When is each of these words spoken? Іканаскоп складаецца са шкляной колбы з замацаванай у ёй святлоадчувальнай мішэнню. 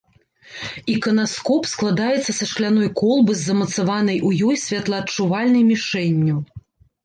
Іканаскоп 0.93 1.63
складаецца 1.73 2.31
са 2.39 2.49
шкляной 2.53 2.89
колбы 3.03 3.31
з 3.43 3.47
замацаванай 3.53 4.17
у 4.31 4.35
ёй 4.51 4.55
святлоадчувальнай 4.65 5.63
мішэнню. 5.73 6.35